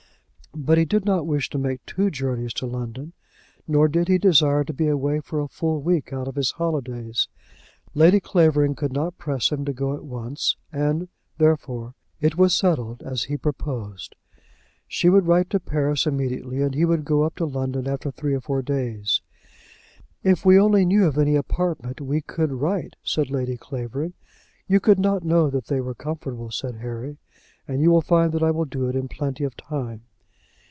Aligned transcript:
But 0.53 0.77
he 0.77 0.83
did 0.83 1.05
not 1.05 1.25
wish 1.25 1.47
to 1.51 1.57
make 1.57 1.85
two 1.85 2.11
journeys 2.11 2.53
to 2.55 2.65
London, 2.65 3.13
nor 3.69 3.87
did 3.87 4.09
he 4.09 4.17
desire 4.17 4.65
to 4.65 4.73
be 4.73 4.89
away 4.89 5.21
for 5.21 5.39
a 5.39 5.47
full 5.47 5.81
week 5.81 6.11
out 6.11 6.27
of 6.27 6.35
his 6.35 6.51
holidays. 6.51 7.29
Lady 7.95 8.19
Clavering 8.19 8.75
could 8.75 8.91
not 8.91 9.17
press 9.17 9.49
him 9.49 9.63
to 9.63 9.71
go 9.71 9.93
at 9.95 10.03
once, 10.03 10.57
and, 10.69 11.07
therefore, 11.37 11.95
it 12.19 12.35
was 12.37 12.53
settled 12.53 13.01
as 13.01 13.23
he 13.23 13.37
proposed. 13.37 14.17
She 14.89 15.07
would 15.07 15.25
write 15.25 15.49
to 15.51 15.59
Paris 15.61 16.05
immediately, 16.05 16.61
and 16.61 16.75
he 16.75 16.83
would 16.83 17.05
go 17.05 17.23
up 17.23 17.35
to 17.37 17.45
London 17.45 17.87
after 17.87 18.11
three 18.11 18.33
or 18.33 18.41
four 18.41 18.61
days. 18.61 19.21
"If 20.21 20.45
we 20.45 20.59
only 20.59 20.83
knew 20.85 21.05
of 21.05 21.17
any 21.17 21.37
apartments, 21.37 22.01
we 22.01 22.19
could 22.19 22.51
write," 22.51 22.97
said 23.05 23.29
Lady 23.31 23.55
Clavering. 23.55 24.15
"You 24.67 24.81
could 24.81 24.99
not 24.99 25.23
know 25.23 25.49
that 25.49 25.67
they 25.67 25.79
were 25.79 25.95
comfortable," 25.95 26.51
said 26.51 26.75
Harry; 26.75 27.19
"and 27.69 27.81
you 27.81 27.89
will 27.89 28.01
find 28.01 28.33
that 28.33 28.43
I 28.43 28.51
will 28.51 28.65
do 28.65 28.89
it 28.89 28.97
in 28.97 29.07
plenty 29.07 29.45
of 29.45 29.55
time." 29.55 30.01